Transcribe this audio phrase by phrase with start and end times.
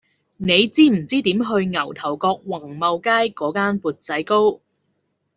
[0.37, 4.59] 你知唔知點去牛頭角宏茂街嗰間缽仔糕